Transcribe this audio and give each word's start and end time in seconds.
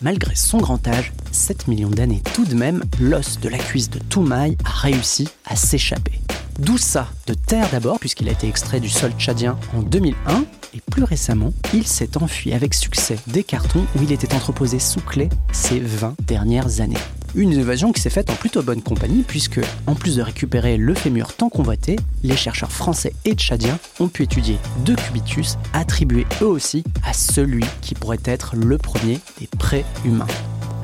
Malgré 0.00 0.36
son 0.36 0.58
grand 0.58 0.86
âge, 0.86 1.12
7 1.32 1.66
millions 1.66 1.90
d'années 1.90 2.22
tout 2.32 2.44
de 2.44 2.54
même, 2.54 2.84
l'os 3.00 3.40
de 3.40 3.48
la 3.48 3.58
cuisse 3.58 3.90
de 3.90 3.98
Toumaï 3.98 4.56
a 4.64 4.70
réussi 4.70 5.28
à 5.44 5.56
s'échapper. 5.56 6.20
D'où 6.60 6.78
ça 6.78 7.08
De 7.26 7.34
terre 7.34 7.68
d'abord, 7.72 7.98
puisqu'il 7.98 8.28
a 8.28 8.32
été 8.32 8.48
extrait 8.48 8.78
du 8.78 8.88
sol 8.88 9.10
tchadien 9.18 9.58
en 9.76 9.82
2001, 9.82 10.44
et 10.74 10.80
plus 10.90 11.02
récemment, 11.02 11.52
il 11.74 11.86
s'est 11.86 12.16
enfui 12.16 12.52
avec 12.52 12.74
succès 12.74 13.16
des 13.26 13.42
cartons 13.42 13.84
où 13.96 14.02
il 14.02 14.12
était 14.12 14.34
entreposé 14.34 14.78
sous 14.78 15.00
clé 15.00 15.28
ces 15.52 15.80
20 15.80 16.14
dernières 16.26 16.80
années. 16.80 16.96
Une 17.34 17.52
évasion 17.52 17.92
qui 17.92 18.00
s'est 18.00 18.10
faite 18.10 18.30
en 18.30 18.34
plutôt 18.34 18.62
bonne 18.62 18.82
compagnie 18.82 19.22
puisque, 19.22 19.60
en 19.86 19.94
plus 19.94 20.16
de 20.16 20.22
récupérer 20.22 20.76
le 20.76 20.94
fémur 20.94 21.34
tant 21.34 21.50
convoité, 21.50 21.96
les 22.22 22.36
chercheurs 22.36 22.72
français 22.72 23.12
et 23.24 23.34
tchadiens 23.34 23.78
ont 24.00 24.08
pu 24.08 24.22
étudier 24.22 24.58
deux 24.84 24.96
cubitus 24.96 25.58
attribués 25.72 26.26
eux 26.40 26.46
aussi 26.46 26.84
à 27.04 27.12
celui 27.12 27.64
qui 27.82 27.94
pourrait 27.94 28.18
être 28.24 28.56
le 28.56 28.78
premier 28.78 29.20
des 29.38 29.46
pré-humains. 29.58 30.26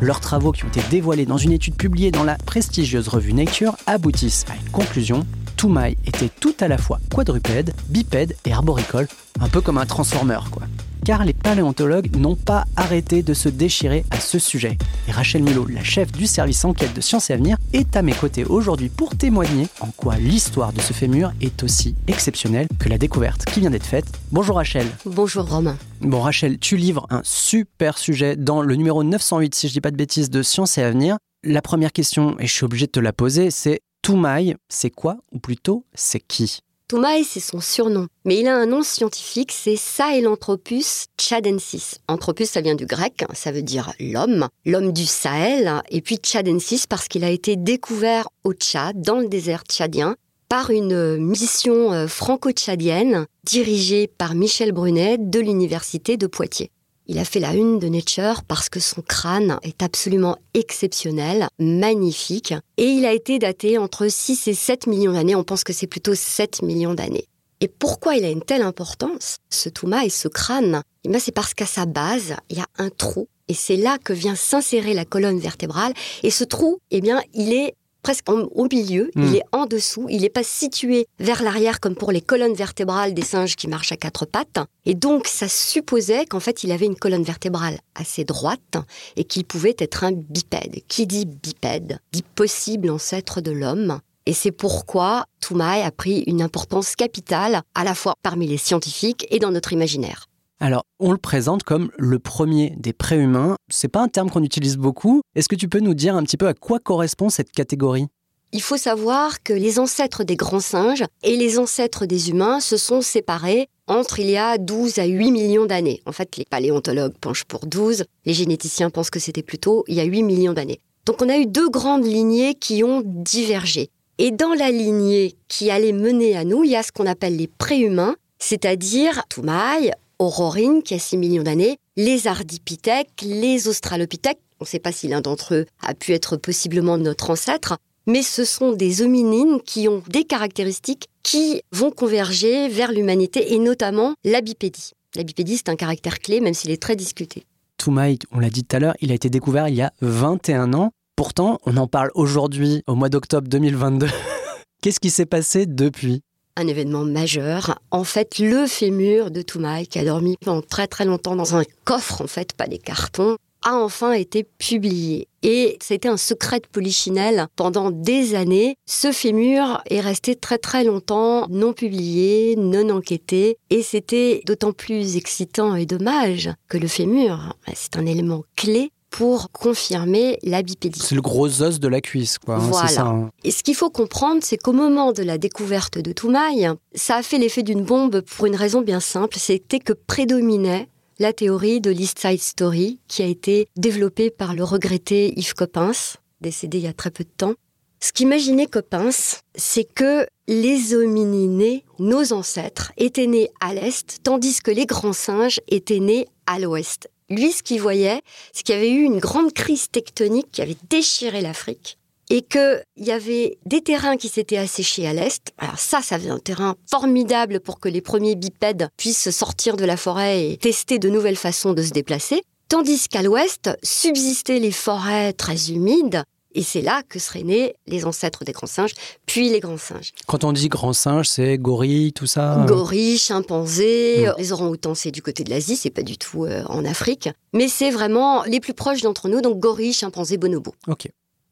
Leurs 0.00 0.20
travaux 0.20 0.52
qui 0.52 0.64
ont 0.64 0.68
été 0.68 0.82
dévoilés 0.90 1.26
dans 1.26 1.38
une 1.38 1.52
étude 1.52 1.76
publiée 1.76 2.10
dans 2.10 2.24
la 2.24 2.36
prestigieuse 2.36 3.08
revue 3.08 3.32
Nature 3.32 3.76
aboutissent 3.86 4.44
à 4.50 4.54
une 4.54 4.70
conclusion. 4.70 5.26
Toumaï 5.56 5.96
était 6.04 6.28
tout 6.28 6.54
à 6.60 6.68
la 6.68 6.76
fois 6.76 7.00
quadrupède, 7.14 7.74
bipède 7.88 8.36
et 8.44 8.52
arboricole, 8.52 9.08
un 9.40 9.48
peu 9.48 9.60
comme 9.60 9.78
un 9.78 9.86
transformer 9.86 10.40
quoi 10.50 10.64
car 11.04 11.24
les 11.24 11.33
paléontologues 11.44 12.16
n'ont 12.16 12.36
pas 12.36 12.64
arrêté 12.74 13.22
de 13.22 13.34
se 13.34 13.50
déchirer 13.50 14.04
à 14.10 14.18
ce 14.18 14.38
sujet. 14.38 14.78
Et 15.06 15.12
Rachel 15.12 15.42
Mulot, 15.42 15.66
la 15.66 15.84
chef 15.84 16.10
du 16.10 16.26
service 16.26 16.64
enquête 16.64 16.94
de 16.94 17.02
Sciences 17.02 17.28
et 17.28 17.34
Avenir, 17.34 17.58
est 17.74 17.96
à 17.96 18.02
mes 18.02 18.14
côtés 18.14 18.46
aujourd'hui 18.46 18.88
pour 18.88 19.14
témoigner 19.14 19.68
en 19.80 19.88
quoi 19.88 20.16
l'histoire 20.16 20.72
de 20.72 20.80
ce 20.80 20.94
fémur 20.94 21.32
est 21.42 21.62
aussi 21.62 21.94
exceptionnelle 22.08 22.66
que 22.80 22.88
la 22.88 22.96
découverte 22.96 23.44
qui 23.44 23.60
vient 23.60 23.70
d'être 23.70 23.86
faite. 23.86 24.06
Bonjour 24.32 24.56
Rachel. 24.56 24.86
Bonjour 25.04 25.46
Romain. 25.46 25.76
Bon 26.00 26.22
Rachel, 26.22 26.58
tu 26.58 26.78
livres 26.78 27.06
un 27.10 27.20
super 27.22 27.98
sujet 27.98 28.36
dans 28.36 28.62
le 28.62 28.74
numéro 28.74 29.04
908, 29.04 29.54
si 29.54 29.68
je 29.68 29.74
dis 29.74 29.80
pas 29.82 29.90
de 29.90 29.96
bêtises, 29.96 30.30
de 30.30 30.42
Sciences 30.42 30.78
et 30.78 30.82
Avenir. 30.82 31.18
La 31.44 31.60
première 31.60 31.92
question, 31.92 32.36
et 32.40 32.46
je 32.46 32.52
suis 32.54 32.64
obligé 32.64 32.86
de 32.86 32.92
te 32.92 33.00
la 33.00 33.12
poser, 33.12 33.50
c'est 33.50 33.80
Toumaï, 34.00 34.56
c'est 34.70 34.90
quoi, 34.90 35.18
ou 35.30 35.38
plutôt, 35.38 35.84
c'est 35.94 36.20
qui? 36.20 36.60
Toumaï, 36.86 37.24
c'est 37.24 37.40
son 37.40 37.60
surnom, 37.60 38.08
mais 38.26 38.40
il 38.40 38.46
a 38.46 38.54
un 38.54 38.66
nom 38.66 38.82
scientifique, 38.82 39.52
c'est 39.52 39.76
Sahelanthropus 39.76 41.06
tchadensis. 41.16 41.96
Anthropus, 42.08 42.44
ça 42.44 42.60
vient 42.60 42.74
du 42.74 42.84
grec, 42.84 43.24
ça 43.32 43.52
veut 43.52 43.62
dire 43.62 43.94
l'homme, 43.98 44.48
l'homme 44.66 44.92
du 44.92 45.06
Sahel, 45.06 45.80
et 45.88 46.02
puis 46.02 46.16
tchadensis 46.16 46.86
parce 46.86 47.08
qu'il 47.08 47.24
a 47.24 47.30
été 47.30 47.56
découvert 47.56 48.28
au 48.44 48.52
Tchad, 48.52 49.00
dans 49.00 49.18
le 49.18 49.28
désert 49.28 49.62
tchadien, 49.66 50.16
par 50.50 50.68
une 50.68 51.16
mission 51.16 51.94
euh, 51.94 52.06
franco-tchadienne 52.06 53.24
dirigée 53.44 54.06
par 54.06 54.34
Michel 54.34 54.72
Brunet 54.72 55.16
de 55.16 55.40
l'université 55.40 56.18
de 56.18 56.26
Poitiers. 56.26 56.70
Il 57.06 57.18
a 57.18 57.24
fait 57.24 57.40
la 57.40 57.52
une 57.52 57.78
de 57.78 57.88
Nature 57.88 58.42
parce 58.48 58.70
que 58.70 58.80
son 58.80 59.02
crâne 59.02 59.58
est 59.62 59.82
absolument 59.82 60.38
exceptionnel, 60.54 61.48
magnifique, 61.58 62.54
et 62.78 62.86
il 62.86 63.04
a 63.04 63.12
été 63.12 63.38
daté 63.38 63.76
entre 63.76 64.08
6 64.08 64.48
et 64.48 64.54
7 64.54 64.86
millions 64.86 65.12
d'années. 65.12 65.36
On 65.36 65.44
pense 65.44 65.64
que 65.64 65.74
c'est 65.74 65.86
plutôt 65.86 66.14
7 66.14 66.62
millions 66.62 66.94
d'années. 66.94 67.26
Et 67.60 67.68
pourquoi 67.68 68.14
il 68.14 68.24
a 68.24 68.30
une 68.30 68.42
telle 68.42 68.62
importance, 68.62 69.36
ce 69.50 69.68
Touma 69.68 70.06
et 70.06 70.10
ce 70.10 70.28
crâne? 70.28 70.82
Eh 71.04 71.18
C'est 71.18 71.32
parce 71.32 71.52
qu'à 71.52 71.66
sa 71.66 71.84
base, 71.84 72.36
il 72.48 72.56
y 72.56 72.60
a 72.60 72.66
un 72.78 72.88
trou, 72.88 73.28
et 73.48 73.54
c'est 73.54 73.76
là 73.76 73.98
que 74.02 74.14
vient 74.14 74.34
s'insérer 74.34 74.94
la 74.94 75.04
colonne 75.04 75.38
vertébrale. 75.38 75.92
Et 76.22 76.30
ce 76.30 76.44
trou, 76.44 76.78
eh 76.90 77.02
bien, 77.02 77.22
il 77.34 77.52
est 77.52 77.74
presque 78.04 78.28
au 78.30 78.68
milieu, 78.70 79.10
il 79.16 79.22
hmm. 79.22 79.34
est 79.34 79.42
en 79.50 79.66
dessous, 79.66 80.06
il 80.08 80.20
n'est 80.20 80.28
pas 80.28 80.44
situé 80.44 81.08
vers 81.18 81.42
l'arrière 81.42 81.80
comme 81.80 81.96
pour 81.96 82.12
les 82.12 82.20
colonnes 82.20 82.54
vertébrales 82.54 83.14
des 83.14 83.22
singes 83.22 83.56
qui 83.56 83.66
marchent 83.66 83.92
à 83.92 83.96
quatre 83.96 84.26
pattes. 84.26 84.60
Et 84.84 84.94
donc, 84.94 85.26
ça 85.26 85.48
supposait 85.48 86.26
qu'en 86.26 86.38
fait, 86.38 86.62
il 86.62 86.70
avait 86.70 86.86
une 86.86 86.96
colonne 86.96 87.24
vertébrale 87.24 87.78
assez 87.94 88.24
droite 88.24 88.76
et 89.16 89.24
qu'il 89.24 89.44
pouvait 89.44 89.74
être 89.78 90.04
un 90.04 90.12
bipède. 90.12 90.82
Qui 90.86 91.06
dit 91.06 91.24
bipède 91.24 91.98
dit 92.12 92.22
possible 92.34 92.90
ancêtre 92.90 93.40
de 93.40 93.50
l'homme. 93.50 93.98
Et 94.26 94.34
c'est 94.34 94.52
pourquoi 94.52 95.24
Toumaï 95.40 95.82
a 95.82 95.90
pris 95.90 96.24
une 96.26 96.42
importance 96.42 96.96
capitale 96.96 97.62
à 97.74 97.84
la 97.84 97.94
fois 97.94 98.14
parmi 98.22 98.46
les 98.46 98.58
scientifiques 98.58 99.26
et 99.30 99.38
dans 99.38 99.50
notre 99.50 99.72
imaginaire. 99.72 100.28
Alors, 100.60 100.84
on 101.00 101.12
le 101.12 101.18
présente 101.18 101.62
comme 101.64 101.90
le 101.98 102.18
premier 102.18 102.74
des 102.76 102.92
préhumains. 102.92 103.56
C'est 103.68 103.88
pas 103.88 104.00
un 104.00 104.08
terme 104.08 104.30
qu'on 104.30 104.42
utilise 104.42 104.76
beaucoup. 104.76 105.20
Est-ce 105.34 105.48
que 105.48 105.56
tu 105.56 105.68
peux 105.68 105.80
nous 105.80 105.94
dire 105.94 106.14
un 106.16 106.22
petit 106.22 106.36
peu 106.36 106.46
à 106.46 106.54
quoi 106.54 106.78
correspond 106.78 107.28
cette 107.28 107.50
catégorie? 107.50 108.06
Il 108.52 108.62
faut 108.62 108.76
savoir 108.76 109.42
que 109.42 109.52
les 109.52 109.80
ancêtres 109.80 110.22
des 110.22 110.36
grands 110.36 110.60
singes 110.60 111.04
et 111.24 111.36
les 111.36 111.58
ancêtres 111.58 112.06
des 112.06 112.30
humains 112.30 112.60
se 112.60 112.76
sont 112.76 113.00
séparés 113.00 113.68
entre 113.88 114.20
il 114.20 114.30
y 114.30 114.36
a 114.36 114.58
12 114.58 114.98
à 115.00 115.06
8 115.06 115.32
millions 115.32 115.66
d'années. 115.66 116.00
En 116.06 116.12
fait, 116.12 116.36
les 116.36 116.44
paléontologues 116.44 117.18
penchent 117.20 117.44
pour 117.44 117.66
12, 117.66 118.04
les 118.24 118.32
généticiens 118.32 118.90
pensent 118.90 119.10
que 119.10 119.18
c'était 119.18 119.42
plutôt 119.42 119.84
il 119.88 119.96
y 119.96 120.00
a 120.00 120.04
8 120.04 120.22
millions 120.22 120.52
d'années. 120.52 120.78
Donc 121.04 121.20
on 121.20 121.28
a 121.28 121.36
eu 121.36 121.46
deux 121.46 121.68
grandes 121.68 122.06
lignées 122.06 122.54
qui 122.54 122.84
ont 122.84 123.02
divergé. 123.04 123.90
Et 124.18 124.30
dans 124.30 124.54
la 124.54 124.70
lignée 124.70 125.34
qui 125.48 125.70
allait 125.70 125.92
mener 125.92 126.36
à 126.36 126.44
nous, 126.44 126.62
il 126.62 126.70
y 126.70 126.76
a 126.76 126.84
ce 126.84 126.92
qu'on 126.92 127.06
appelle 127.06 127.36
les 127.36 127.48
préhumains, 127.48 128.14
c'est-à-dire 128.38 129.24
Toumaï, 129.28 129.92
Aurorine, 130.18 130.82
qui 130.82 130.94
a 130.94 130.98
6 130.98 131.16
millions 131.16 131.42
d'années, 131.42 131.78
les 131.96 132.26
ardipithèques, 132.26 133.22
les 133.22 133.68
australopithèques. 133.68 134.40
On 134.60 134.64
ne 134.64 134.68
sait 134.68 134.78
pas 134.78 134.92
si 134.92 135.08
l'un 135.08 135.20
d'entre 135.20 135.54
eux 135.54 135.66
a 135.82 135.94
pu 135.94 136.12
être 136.12 136.36
possiblement 136.36 136.96
notre 136.98 137.30
ancêtre, 137.30 137.76
mais 138.06 138.22
ce 138.22 138.44
sont 138.44 138.72
des 138.72 139.02
hominines 139.02 139.60
qui 139.62 139.88
ont 139.88 140.02
des 140.08 140.24
caractéristiques 140.24 141.08
qui 141.22 141.62
vont 141.72 141.90
converger 141.90 142.68
vers 142.68 142.92
l'humanité 142.92 143.54
et 143.54 143.58
notamment 143.58 144.14
la 144.24 144.40
bipédie. 144.40 144.92
La 145.16 145.22
bipédie, 145.22 145.56
c'est 145.56 145.68
un 145.68 145.76
caractère 145.76 146.18
clé, 146.18 146.40
même 146.40 146.54
s'il 146.54 146.70
est 146.70 146.82
très 146.82 146.96
discuté. 146.96 147.44
Toumaï, 147.78 148.18
on 148.30 148.38
l'a 148.38 148.50
dit 148.50 148.64
tout 148.64 148.76
à 148.76 148.80
l'heure, 148.80 148.94
il 149.00 149.10
a 149.10 149.14
été 149.14 149.30
découvert 149.30 149.68
il 149.68 149.74
y 149.74 149.82
a 149.82 149.92
21 150.00 150.74
ans. 150.74 150.90
Pourtant, 151.16 151.58
on 151.64 151.76
en 151.76 151.86
parle 151.86 152.10
aujourd'hui, 152.14 152.82
au 152.86 152.94
mois 152.94 153.08
d'octobre 153.08 153.48
2022. 153.48 154.08
Qu'est-ce 154.82 155.00
qui 155.00 155.10
s'est 155.10 155.26
passé 155.26 155.66
depuis? 155.66 156.22
Un 156.56 156.66
événement 156.66 157.04
majeur. 157.04 157.78
En 157.90 158.04
fait, 158.04 158.38
le 158.38 158.66
fémur 158.66 159.30
de 159.30 159.42
Toumaï, 159.42 159.86
qui 159.86 159.98
a 159.98 160.04
dormi 160.04 160.36
pendant 160.40 160.62
très 160.62 160.86
très 160.86 161.04
longtemps 161.04 161.36
dans 161.36 161.56
un 161.56 161.64
coffre, 161.84 162.22
en 162.22 162.26
fait, 162.26 162.52
pas 162.52 162.66
des 162.66 162.78
cartons, 162.78 163.36
a 163.64 163.76
enfin 163.76 164.12
été 164.12 164.44
publié. 164.58 165.26
Et 165.42 165.78
c'était 165.80 166.08
un 166.08 166.16
secret 166.16 166.60
de 166.60 166.66
polichinelle 166.66 167.46
pendant 167.56 167.90
des 167.90 168.34
années. 168.34 168.76
Ce 168.86 169.10
fémur 169.10 169.82
est 169.90 170.00
resté 170.00 170.36
très 170.36 170.58
très 170.58 170.84
longtemps 170.84 171.46
non 171.48 171.72
publié, 171.72 172.56
non 172.56 172.90
enquêté. 172.90 173.56
Et 173.70 173.82
c'était 173.82 174.42
d'autant 174.46 174.72
plus 174.72 175.16
excitant 175.16 175.74
et 175.74 175.86
dommage 175.86 176.50
que 176.68 176.78
le 176.78 176.88
fémur, 176.88 177.56
c'est 177.74 177.96
un 177.96 178.06
élément 178.06 178.42
clé 178.54 178.90
pour 179.14 179.52
confirmer 179.52 180.40
la 180.42 180.62
bipédie. 180.62 180.98
C'est 181.00 181.14
le 181.14 181.22
gros 181.22 181.62
os 181.62 181.78
de 181.78 181.86
la 181.86 182.00
cuisse, 182.00 182.38
quoi. 182.38 182.56
Hein, 182.56 182.68
voilà. 182.68 182.88
Ça, 182.88 183.02
hein. 183.02 183.30
Et 183.44 183.52
ce 183.52 183.62
qu'il 183.62 183.76
faut 183.76 183.88
comprendre, 183.88 184.40
c'est 184.42 184.56
qu'au 184.56 184.72
moment 184.72 185.12
de 185.12 185.22
la 185.22 185.38
découverte 185.38 185.98
de 185.98 186.10
Toumaï, 186.10 186.68
ça 186.96 187.14
a 187.14 187.22
fait 187.22 187.38
l'effet 187.38 187.62
d'une 187.62 187.84
bombe 187.84 188.22
pour 188.22 188.46
une 188.46 188.56
raison 188.56 188.82
bien 188.82 188.98
simple, 188.98 189.36
c'était 189.38 189.78
que 189.78 189.92
prédominait 189.92 190.88
la 191.20 191.32
théorie 191.32 191.80
de 191.80 191.92
l'East 191.92 192.18
Side 192.18 192.40
Story 192.40 192.98
qui 193.06 193.22
a 193.22 193.26
été 193.26 193.68
développée 193.76 194.30
par 194.30 194.52
le 194.52 194.64
regretté 194.64 195.32
Yves 195.38 195.54
Coppens, 195.54 196.16
décédé 196.40 196.78
il 196.78 196.84
y 196.84 196.88
a 196.88 196.92
très 196.92 197.12
peu 197.12 197.22
de 197.22 197.30
temps. 197.36 197.54
Ce 198.00 198.12
qu'imaginait 198.12 198.66
Coppens, 198.66 199.42
c'est 199.54 199.84
que 199.84 200.26
les 200.48 200.92
homininés, 200.92 201.84
nos 202.00 202.32
ancêtres, 202.32 202.90
étaient 202.96 203.28
nés 203.28 203.50
à 203.60 203.74
l'est, 203.74 204.18
tandis 204.24 204.60
que 204.60 204.72
les 204.72 204.86
grands 204.86 205.12
singes 205.12 205.60
étaient 205.68 206.00
nés 206.00 206.26
à 206.46 206.58
l'ouest. 206.58 207.08
Lui, 207.30 207.52
ce 207.52 207.62
qu'il 207.62 207.80
voyait, 207.80 208.20
c'est 208.52 208.64
qu'il 208.64 208.74
y 208.74 208.78
avait 208.78 208.90
eu 208.90 209.02
une 209.02 209.18
grande 209.18 209.52
crise 209.52 209.88
tectonique 209.90 210.50
qui 210.52 210.62
avait 210.62 210.76
déchiré 210.90 211.40
l'Afrique. 211.40 211.98
et 212.30 212.40
qu'il 212.40 212.82
y 212.96 213.12
avait 213.12 213.58
des 213.66 213.82
terrains 213.82 214.16
qui 214.16 214.30
s'étaient 214.30 214.56
asséchés 214.56 215.06
à 215.06 215.12
l'est. 215.12 215.52
Alors 215.58 215.78
ça, 215.78 216.00
ça 216.00 216.18
faisait 216.18 216.30
un 216.30 216.38
terrain 216.38 216.74
formidable 216.90 217.60
pour 217.60 217.80
que 217.80 217.88
les 217.90 218.00
premiers 218.00 218.34
bipèdes 218.34 218.88
puissent 218.96 219.30
sortir 219.30 219.76
de 219.76 219.84
la 219.84 219.98
forêt 219.98 220.48
et 220.48 220.56
tester 220.56 220.98
de 220.98 221.10
nouvelles 221.10 221.36
façons 221.36 221.74
de 221.74 221.82
se 221.82 221.90
déplacer. 221.90 222.42
Tandis 222.68 223.08
qu'à 223.08 223.22
l'ouest 223.22 223.70
subsistaient 223.82 224.58
les 224.58 224.72
forêts 224.72 225.34
très 225.34 225.70
humides 225.70 226.24
et 226.54 226.62
c'est 226.62 226.80
là 226.80 227.02
que 227.08 227.18
seraient 227.18 227.42
nés 227.42 227.74
les 227.86 228.04
ancêtres 228.04 228.44
des 228.44 228.52
grands 228.52 228.66
singes, 228.66 228.94
puis 229.26 229.50
les 229.50 229.60
grands 229.60 229.78
singes. 229.78 230.12
Quand 230.26 230.44
on 230.44 230.52
dit 230.52 230.68
grands 230.68 230.92
singes, 230.92 231.28
c'est 231.28 231.58
gorille, 231.58 232.12
tout 232.12 232.26
ça 232.26 232.64
Gorille, 232.66 233.18
chimpanzé, 233.18 234.26
mm. 234.26 234.34
les 234.38 234.52
orang-outans, 234.52 234.94
c'est 234.94 235.10
du 235.10 235.22
côté 235.22 235.44
de 235.44 235.50
l'Asie, 235.50 235.76
c'est 235.76 235.90
pas 235.90 236.02
du 236.02 236.16
tout 236.16 236.44
euh, 236.44 236.62
en 236.66 236.84
Afrique. 236.84 237.28
Mais 237.52 237.68
c'est 237.68 237.90
vraiment 237.90 238.42
les 238.44 238.60
plus 238.60 238.74
proches 238.74 239.02
d'entre 239.02 239.28
nous, 239.28 239.40
donc 239.40 239.58
gorille, 239.58 239.92
chimpanzé, 239.92 240.36
bonobo. 240.36 240.74
Ok. 240.88 241.08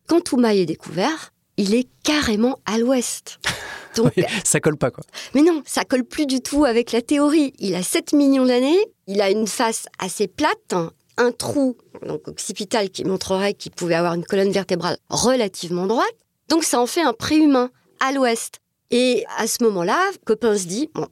Quand 0.06 0.20
Toumaï 0.20 0.60
est 0.60 0.66
découvert, 0.66 1.32
il 1.56 1.75
est 1.75 1.88
carrément 2.02 2.58
à 2.66 2.78
l'ouest. 2.78 3.38
Donc, 3.96 4.14
ça 4.43 4.58
colle 4.58 4.78
pas 4.78 4.90
quoi. 4.90 5.04
Mais 5.34 5.43
non, 5.43 5.62
ça 5.66 5.84
colle 5.84 6.04
plus 6.04 6.25
du 6.25 6.40
tout 6.40 6.64
avec 6.64 6.93
la 6.93 7.02
théorie. 7.02 7.52
Il 7.58 7.75
a 7.75 7.82
7 7.82 8.14
millions 8.14 8.46
d'années, 8.46 8.78
il 9.06 9.20
a 9.20 9.31
une 9.31 9.46
face 9.46 9.84
assez 9.99 10.28
plate, 10.28 10.75
un 11.17 11.32
trou 11.32 11.76
donc 12.06 12.26
occipital 12.29 12.91
qui 12.91 13.05
montrerait 13.05 13.55
qu'il 13.55 13.73
pouvait 13.73 13.94
avoir 13.94 14.14
une 14.14 14.25
colonne 14.25 14.50
vertébrale 14.50 14.97
relativement 15.09 15.87
droite. 15.87 16.14
Donc 16.49 16.64
ça 16.64 16.81
en 16.81 16.87
fait 16.87 17.03
un 17.03 17.12
préhumain 17.12 17.70
à 18.00 18.12
l'ouest. 18.12 18.61
Et 18.91 19.25
à 19.38 19.47
ce 19.47 19.62
moment-là, 19.64 19.99
Copain 20.26 20.56
se 20.56 20.67
dit, 20.67 20.91
bon, 20.94 21.06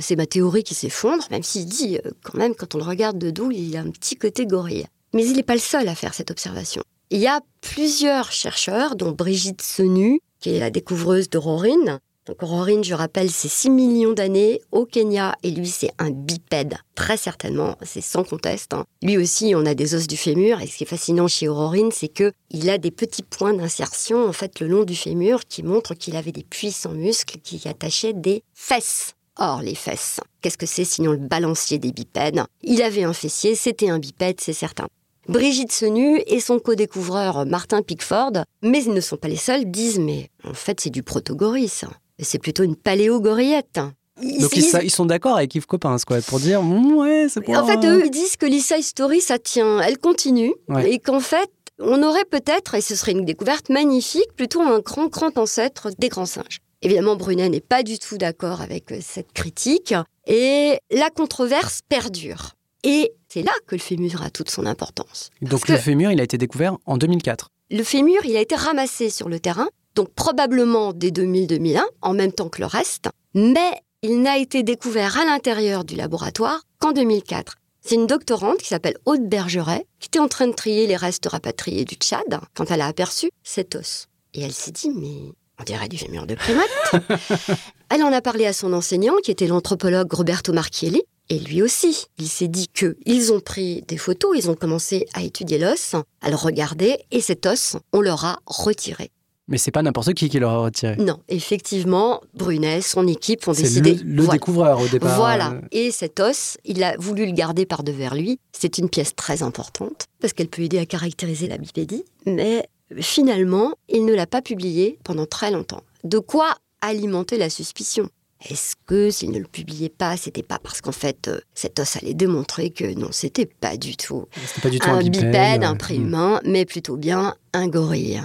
c'est 0.00 0.16
ma 0.16 0.26
théorie 0.26 0.64
qui 0.64 0.74
s'effondre, 0.74 1.24
même 1.30 1.44
s'il 1.44 1.66
dit 1.66 1.98
euh, 2.04 2.10
quand 2.24 2.36
même, 2.36 2.54
quand 2.54 2.74
on 2.74 2.78
le 2.78 2.84
regarde 2.84 3.16
de 3.18 3.30
dos, 3.30 3.50
il 3.52 3.76
a 3.76 3.80
un 3.80 3.90
petit 3.90 4.16
côté 4.16 4.44
gorille. 4.44 4.86
Mais 5.14 5.24
il 5.24 5.36
n'est 5.36 5.42
pas 5.44 5.54
le 5.54 5.60
seul 5.60 5.86
à 5.88 5.94
faire 5.94 6.14
cette 6.14 6.30
observation. 6.30 6.82
Il 7.10 7.20
y 7.20 7.28
a 7.28 7.40
plusieurs 7.60 8.32
chercheurs, 8.32 8.96
dont 8.96 9.12
Brigitte 9.12 9.62
Senu, 9.62 10.20
qui 10.40 10.50
est 10.50 10.58
la 10.58 10.70
découvreuse 10.70 11.30
de 11.30 11.38
Rorine, 11.38 12.00
donc 12.24 12.40
Aurorine, 12.44 12.84
je 12.84 12.94
rappelle, 12.94 13.30
c'est 13.32 13.48
6 13.48 13.70
millions 13.70 14.12
d'années 14.12 14.60
au 14.70 14.86
Kenya 14.86 15.34
et 15.42 15.50
lui, 15.50 15.66
c'est 15.66 15.90
un 15.98 16.10
bipède. 16.10 16.76
Très 16.94 17.16
certainement, 17.16 17.76
c'est 17.82 18.00
sans 18.00 18.22
conteste. 18.22 18.74
Hein. 18.74 18.84
Lui 19.02 19.16
aussi, 19.16 19.54
on 19.56 19.66
a 19.66 19.74
des 19.74 19.96
os 19.96 20.06
du 20.06 20.16
fémur 20.16 20.60
et 20.60 20.68
ce 20.68 20.76
qui 20.76 20.84
est 20.84 20.86
fascinant 20.86 21.26
chez 21.26 21.48
Aurorine, 21.48 21.90
c'est 21.90 22.06
que 22.06 22.32
il 22.50 22.70
a 22.70 22.78
des 22.78 22.92
petits 22.92 23.24
points 23.24 23.54
d'insertion 23.54 24.28
en 24.28 24.32
fait 24.32 24.60
le 24.60 24.68
long 24.68 24.84
du 24.84 24.94
fémur 24.94 25.40
qui 25.48 25.64
montrent 25.64 25.94
qu'il 25.94 26.14
avait 26.14 26.30
des 26.30 26.44
puissants 26.44 26.92
muscles 26.92 27.38
qui 27.42 27.60
attachaient 27.66 28.12
des 28.12 28.44
fesses. 28.54 29.14
Or, 29.36 29.60
les 29.60 29.74
fesses, 29.74 30.20
qu'est-ce 30.42 30.58
que 30.58 30.66
c'est 30.66 30.84
sinon 30.84 31.12
le 31.12 31.16
balancier 31.16 31.78
des 31.78 31.90
bipèdes? 31.90 32.44
Il 32.62 32.82
avait 32.82 33.02
un 33.02 33.14
fessier, 33.14 33.56
c'était 33.56 33.88
un 33.88 33.98
bipède, 33.98 34.40
c'est 34.40 34.52
certain. 34.52 34.86
Brigitte 35.28 35.72
Senu 35.72 36.20
et 36.26 36.40
son 36.40 36.58
co-découvreur 36.58 37.46
Martin 37.46 37.82
Pickford, 37.82 38.44
mais 38.62 38.82
ils 38.84 38.92
ne 38.92 39.00
sont 39.00 39.16
pas 39.16 39.28
les 39.28 39.36
seuls, 39.36 39.70
disent 39.70 40.00
mais 40.00 40.30
en 40.44 40.54
fait 40.54 40.80
c'est 40.80 40.90
du 40.90 41.02
protogoris. 41.02 41.72
ça 41.72 41.88
c'est 42.24 42.38
plutôt 42.38 42.62
une 42.62 42.76
paléo-gorillette. 42.76 43.80
Donc 44.20 44.56
ils, 44.56 44.90
sont 44.90 45.06
d'accord 45.06 45.36
avec 45.36 45.54
Yves 45.54 45.66
Coppens, 45.66 45.96
quoi, 46.06 46.20
pour 46.20 46.38
dire 46.38 46.62
ouais, 46.62 47.26
c'est 47.28 47.56
En 47.56 47.66
fait, 47.66 47.84
eux, 47.84 48.04
ils 48.04 48.10
disent 48.10 48.36
que 48.36 48.46
l'Issa 48.46 48.80
Story, 48.80 49.20
ça 49.20 49.38
tient, 49.38 49.80
elle 49.80 49.98
continue, 49.98 50.52
et 50.84 50.98
qu'en 50.98 51.20
fait, 51.20 51.50
on 51.78 52.02
aurait 52.02 52.26
peut-être, 52.26 52.74
et 52.74 52.80
ce 52.80 52.94
serait 52.94 53.12
une 53.12 53.24
découverte 53.24 53.68
magnifique, 53.70 54.32
plutôt 54.36 54.60
un 54.60 54.80
grand, 54.80 55.08
grand 55.08 55.36
ancêtre 55.38 55.90
des 55.98 56.08
grands 56.08 56.26
singes. 56.26 56.58
Évidemment, 56.82 57.16
Brunet 57.16 57.48
n'est 57.48 57.60
pas 57.60 57.82
du 57.82 57.98
tout 57.98 58.18
d'accord 58.18 58.60
avec 58.60 58.92
euh, 58.92 58.98
cette 59.00 59.32
critique, 59.32 59.94
et 60.26 60.78
la 60.90 61.10
controverse 61.10 61.80
perdure. 61.88 62.52
Et 62.84 63.12
c'est 63.28 63.42
là 63.42 63.52
que 63.66 63.76
le 63.76 63.80
fémur 63.80 64.22
a 64.22 64.30
toute 64.30 64.50
son 64.50 64.66
importance. 64.66 65.30
Donc 65.40 65.68
le 65.68 65.76
fémur, 65.76 66.10
il 66.10 66.20
a 66.20 66.24
été 66.24 66.38
découvert 66.38 66.76
en 66.86 66.96
2004. 66.96 67.50
Le 67.70 67.82
fémur, 67.84 68.20
il 68.24 68.36
a 68.36 68.40
été 68.40 68.56
ramassé 68.56 69.08
sur 69.08 69.28
le 69.28 69.38
terrain 69.38 69.68
donc 69.94 70.12
probablement 70.14 70.92
dès 70.92 71.10
2000-2001, 71.10 71.82
en 72.00 72.14
même 72.14 72.32
temps 72.32 72.48
que 72.48 72.60
le 72.60 72.66
reste, 72.66 73.08
mais 73.34 73.72
il 74.02 74.20
n'a 74.20 74.38
été 74.38 74.62
découvert 74.62 75.18
à 75.18 75.24
l'intérieur 75.24 75.84
du 75.84 75.94
laboratoire 75.94 76.62
qu'en 76.78 76.92
2004. 76.92 77.56
C'est 77.84 77.96
une 77.96 78.06
doctorante 78.06 78.58
qui 78.58 78.68
s'appelle 78.68 78.96
Aude 79.06 79.28
Bergeret 79.28 79.86
qui 79.98 80.06
était 80.06 80.18
en 80.18 80.28
train 80.28 80.46
de 80.46 80.54
trier 80.54 80.86
les 80.86 80.96
restes 80.96 81.26
rapatriés 81.26 81.84
du 81.84 81.96
Tchad 81.96 82.40
quand 82.54 82.70
elle 82.70 82.80
a 82.80 82.86
aperçu 82.86 83.30
cet 83.42 83.74
os. 83.74 84.08
Et 84.34 84.42
elle 84.42 84.52
s'est 84.52 84.70
dit, 84.70 84.90
mais 84.90 85.32
on 85.60 85.64
dirait 85.64 85.88
du 85.88 85.98
fémur 85.98 86.26
de 86.26 86.34
primate. 86.34 86.68
elle 87.90 88.02
en 88.02 88.12
a 88.12 88.20
parlé 88.20 88.46
à 88.46 88.52
son 88.52 88.72
enseignant 88.72 89.16
qui 89.22 89.30
était 89.30 89.46
l'anthropologue 89.46 90.12
Roberto 90.12 90.52
Marchielli. 90.52 91.02
Et 91.28 91.38
lui 91.38 91.62
aussi, 91.62 92.06
il 92.18 92.28
s'est 92.28 92.48
dit 92.48 92.68
que 92.68 92.96
ils 93.06 93.32
ont 93.32 93.40
pris 93.40 93.82
des 93.82 93.96
photos, 93.96 94.36
ils 94.36 94.50
ont 94.50 94.54
commencé 94.54 95.06
à 95.14 95.22
étudier 95.22 95.58
l'os, 95.58 95.94
à 96.20 96.30
le 96.30 96.36
regarder, 96.36 96.98
et 97.10 97.20
cet 97.20 97.46
os, 97.46 97.76
on 97.92 98.00
leur 98.00 98.24
a 98.24 98.40
retiré. 98.46 99.10
Mais 99.48 99.58
c'est 99.58 99.70
pas 99.70 99.82
n'importe 99.82 100.14
qui 100.14 100.28
qui 100.28 100.38
l'aura 100.38 100.58
retiré. 100.58 100.96
Non, 100.96 101.18
effectivement, 101.28 102.20
Brunet, 102.34 102.80
son 102.80 103.06
équipe 103.06 103.46
ont 103.48 103.52
décidé. 103.52 103.96
C'est 103.96 104.04
le, 104.04 104.26
découvreur 104.28 104.80
au 104.80 104.86
départ. 104.86 105.16
Voilà. 105.16 105.54
Et 105.72 105.90
cet 105.90 106.20
os, 106.20 106.58
il 106.64 106.82
a 106.84 106.96
voulu 106.96 107.26
le 107.26 107.32
garder 107.32 107.66
par 107.66 107.82
devers 107.82 108.14
lui. 108.14 108.38
C'est 108.52 108.78
une 108.78 108.88
pièce 108.88 109.16
très 109.16 109.42
importante 109.42 110.06
parce 110.20 110.32
qu'elle 110.32 110.48
peut 110.48 110.62
aider 110.62 110.78
à 110.78 110.86
caractériser 110.86 111.48
la 111.48 111.58
bipédie. 111.58 112.04
Mais 112.24 112.68
finalement, 113.00 113.72
il 113.88 114.04
ne 114.04 114.14
l'a 114.14 114.26
pas 114.26 114.42
publié 114.42 114.98
pendant 115.02 115.26
très 115.26 115.50
longtemps. 115.50 115.82
De 116.04 116.18
quoi 116.18 116.54
alimenter 116.80 117.36
la 117.36 117.50
suspicion? 117.50 118.08
Est-ce 118.48 118.74
que 118.86 119.10
s'il 119.10 119.30
ne 119.30 119.38
le 119.38 119.46
publiait 119.46 119.88
pas, 119.88 120.16
c'était 120.16 120.42
pas 120.42 120.58
parce 120.58 120.80
qu'en 120.80 120.92
fait 120.92 121.28
euh, 121.28 121.40
cet 121.54 121.78
os 121.78 121.96
allait 121.96 122.14
démontrer 122.14 122.70
que 122.70 122.92
non, 122.94 123.08
c'était 123.12 123.46
pas 123.46 123.76
du 123.76 123.96
tout, 123.96 124.26
pas 124.62 124.68
du 124.68 124.80
tout 124.80 124.90
un, 124.90 124.98
bipède, 124.98 125.62
un 125.62 125.76
préhumain, 125.76 126.40
mais 126.44 126.64
plutôt 126.64 126.96
bien 126.96 127.36
un 127.52 127.68
gorille? 127.68 128.20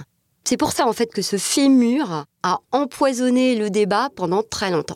C'est 0.50 0.56
pour 0.56 0.72
ça 0.72 0.88
en 0.88 0.94
fait 0.94 1.12
que 1.12 1.22
ce 1.22 1.36
fémur 1.36 2.24
a 2.42 2.62
empoisonné 2.72 3.58
le 3.58 3.70
débat 3.70 4.08
pendant 4.16 4.44
très 4.44 4.72
longtemps. 4.72 4.96